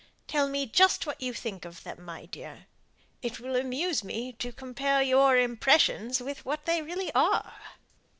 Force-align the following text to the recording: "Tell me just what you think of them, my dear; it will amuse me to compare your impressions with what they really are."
"Tell 0.27 0.47
me 0.49 0.65
just 0.65 1.05
what 1.05 1.21
you 1.21 1.31
think 1.31 1.63
of 1.63 1.83
them, 1.83 2.03
my 2.03 2.25
dear; 2.25 2.65
it 3.21 3.39
will 3.39 3.55
amuse 3.55 4.03
me 4.03 4.31
to 4.39 4.51
compare 4.51 5.03
your 5.03 5.37
impressions 5.37 6.19
with 6.19 6.43
what 6.43 6.65
they 6.65 6.81
really 6.81 7.11
are." 7.13 7.53